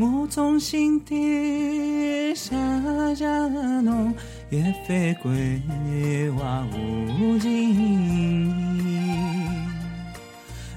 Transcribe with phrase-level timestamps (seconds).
[0.00, 2.54] 我衷心的谢
[3.16, 3.26] 谢
[3.82, 4.14] 侬，
[4.48, 5.34] 一番关
[6.38, 8.48] 怀无尽意。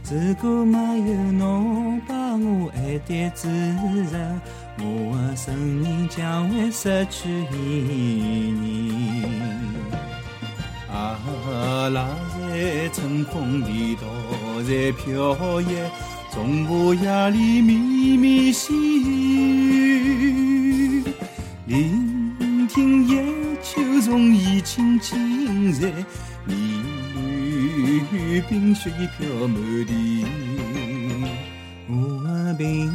[0.09, 4.41] 如果没有侬把我爱的滋润，
[4.79, 9.23] 我的生命将会失去意义。
[10.91, 12.09] 阿拉
[12.49, 15.67] 在春风里头在飘逸，
[16.33, 17.77] 从我夜里绵
[18.17, 21.03] 绵细语，
[21.65, 23.21] 聆听野
[23.61, 25.91] 秋虫已轻轻在
[26.45, 26.57] 绵
[28.13, 30.25] 语，冰雪已飘满地。
[31.89, 32.89] 我的平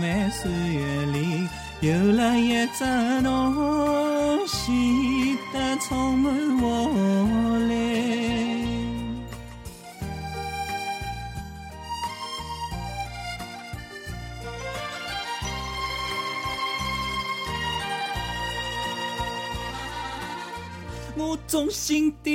[0.00, 1.46] 凡岁月里
[1.82, 2.86] 有了一只
[3.20, 6.88] 侬，喜得充满活
[21.22, 22.30] 我衷心的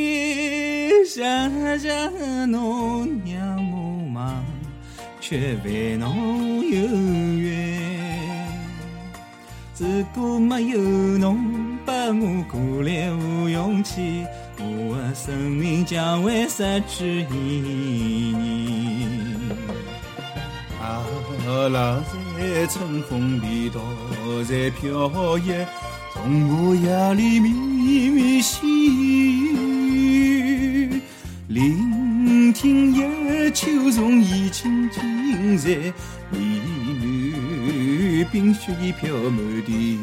[1.04, 1.22] 谢
[1.78, 2.10] 谢
[2.46, 4.46] 侬，让我忙，
[5.20, 6.88] 却为侬有
[7.38, 8.48] 缘。
[9.78, 14.26] 如果没有侬把我鼓励和勇气，
[14.58, 17.62] 我的生命将会失去意
[18.32, 18.36] 义。
[20.80, 22.00] 阿拉
[22.38, 23.82] 在春风里头
[24.46, 25.52] 在飘逸，
[26.18, 27.54] 从我夜里绵
[28.12, 28.58] 绵细
[29.54, 31.00] 语，
[31.48, 35.70] 聆听野秋虫已轻轻在
[36.32, 40.00] 呢喃，冰雪已飘满地。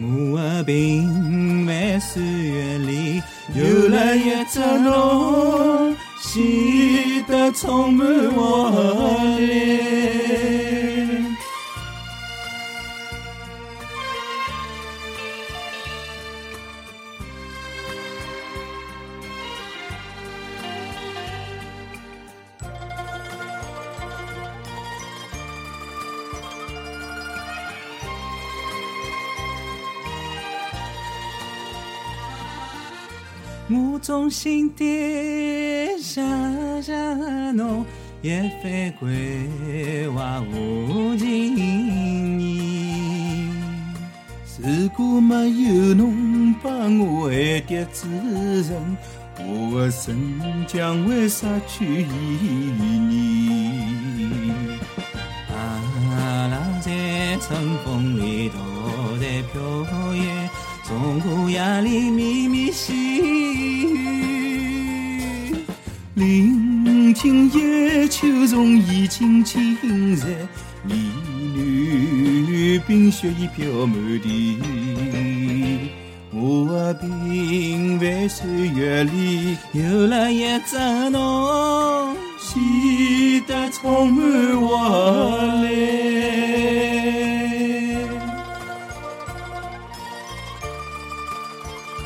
[0.00, 3.22] 我的平凡岁月里
[3.54, 10.47] 有了一只侬，喜得充满活力。
[33.70, 34.84] 我衷心的
[35.98, 36.22] 谢
[36.80, 36.94] 谢
[37.52, 37.84] 侬，
[38.22, 39.12] 一番关
[40.16, 43.52] 怀无尽意。
[44.58, 48.08] 如果没有侬把我爱的滋
[48.62, 48.96] 润，
[49.36, 50.16] 我的生
[50.66, 52.08] 将会失去意
[53.10, 54.50] 义。
[55.52, 58.56] 阿拉在春风里头
[59.18, 59.58] 在飘
[60.14, 60.18] 逸，
[60.88, 63.98] 从我夜里绵绵细雨，
[66.14, 69.76] 聆听野秋虫已轻轻
[70.16, 70.28] 在
[70.84, 70.94] 呢
[71.54, 74.56] 喃，冰雪已飘满地。
[76.32, 80.78] 我的平凡岁月里有了一只
[81.10, 82.58] 侬，显
[83.46, 85.57] 得充满活力。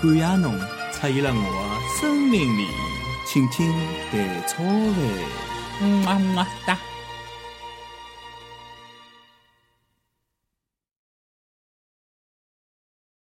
[0.02, 0.58] 感谢侬
[0.92, 2.66] 出现了我的生命里，
[3.24, 3.72] 轻轻
[4.10, 6.76] 地草味，么么哒。